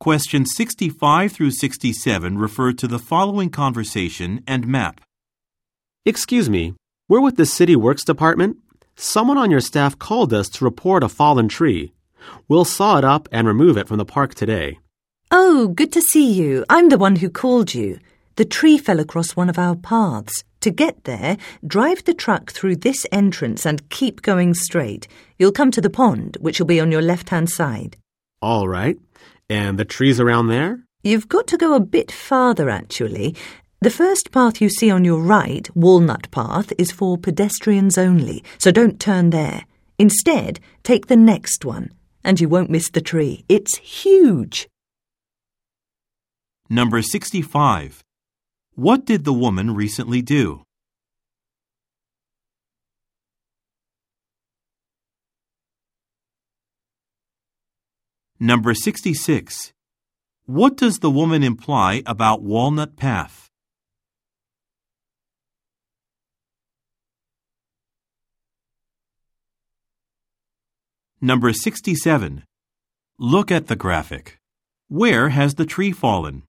Questions 0.00 0.56
65 0.56 1.30
through 1.30 1.50
67 1.50 2.38
refer 2.38 2.72
to 2.72 2.88
the 2.88 2.98
following 2.98 3.50
conversation 3.50 4.42
and 4.46 4.66
map. 4.66 5.02
Excuse 6.06 6.48
me, 6.48 6.72
we're 7.06 7.20
with 7.20 7.36
the 7.36 7.44
City 7.44 7.76
Works 7.76 8.02
Department. 8.02 8.56
Someone 8.96 9.36
on 9.36 9.50
your 9.50 9.60
staff 9.60 9.98
called 9.98 10.32
us 10.32 10.48
to 10.48 10.64
report 10.64 11.04
a 11.04 11.08
fallen 11.10 11.48
tree. 11.48 11.92
We'll 12.48 12.64
saw 12.64 12.96
it 12.96 13.04
up 13.04 13.28
and 13.30 13.46
remove 13.46 13.76
it 13.76 13.88
from 13.88 13.98
the 13.98 14.06
park 14.06 14.34
today. 14.34 14.78
Oh, 15.30 15.68
good 15.68 15.92
to 15.92 16.00
see 16.00 16.32
you. 16.32 16.64
I'm 16.70 16.88
the 16.88 16.96
one 16.96 17.16
who 17.16 17.28
called 17.28 17.74
you. 17.74 17.98
The 18.36 18.46
tree 18.46 18.78
fell 18.78 19.00
across 19.00 19.36
one 19.36 19.50
of 19.50 19.58
our 19.58 19.76
paths. 19.76 20.44
To 20.62 20.70
get 20.70 21.04
there, 21.04 21.36
drive 21.66 22.04
the 22.04 22.14
truck 22.14 22.52
through 22.52 22.76
this 22.76 23.04
entrance 23.12 23.66
and 23.66 23.90
keep 23.90 24.22
going 24.22 24.54
straight. 24.54 25.08
You'll 25.38 25.52
come 25.52 25.70
to 25.72 25.82
the 25.82 25.90
pond, 25.90 26.38
which 26.40 26.58
will 26.58 26.66
be 26.66 26.80
on 26.80 26.90
your 26.90 27.02
left 27.02 27.28
hand 27.28 27.50
side. 27.50 27.98
All 28.40 28.66
right. 28.66 28.96
And 29.50 29.80
the 29.80 29.84
trees 29.84 30.20
around 30.20 30.46
there? 30.46 30.84
You've 31.02 31.28
got 31.28 31.48
to 31.48 31.56
go 31.56 31.74
a 31.74 31.80
bit 31.80 32.12
farther, 32.12 32.70
actually. 32.70 33.34
The 33.80 33.90
first 33.90 34.30
path 34.30 34.60
you 34.60 34.68
see 34.68 34.92
on 34.92 35.04
your 35.04 35.20
right, 35.20 35.68
Walnut 35.74 36.30
Path, 36.30 36.72
is 36.78 36.92
for 36.92 37.18
pedestrians 37.18 37.98
only, 37.98 38.44
so 38.58 38.70
don't 38.70 39.00
turn 39.00 39.30
there. 39.30 39.64
Instead, 39.98 40.60
take 40.84 41.08
the 41.08 41.16
next 41.16 41.64
one, 41.64 41.90
and 42.22 42.40
you 42.40 42.48
won't 42.48 42.70
miss 42.70 42.90
the 42.90 43.00
tree. 43.00 43.44
It's 43.48 43.78
huge. 43.78 44.68
Number 46.68 47.02
65. 47.02 48.04
What 48.76 49.04
did 49.04 49.24
the 49.24 49.32
woman 49.32 49.74
recently 49.74 50.22
do? 50.22 50.62
Number 58.42 58.72
66. 58.72 59.74
What 60.46 60.78
does 60.78 61.00
the 61.00 61.10
woman 61.10 61.42
imply 61.42 62.02
about 62.06 62.42
Walnut 62.42 62.96
Path? 62.96 63.50
Number 71.20 71.52
67. 71.52 72.44
Look 73.18 73.50
at 73.50 73.66
the 73.66 73.76
graphic. 73.76 74.38
Where 74.88 75.28
has 75.28 75.56
the 75.56 75.66
tree 75.66 75.92
fallen? 75.92 76.44